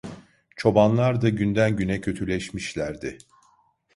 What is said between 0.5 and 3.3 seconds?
Çobanlar da günden güne kötüleşmişlerdi.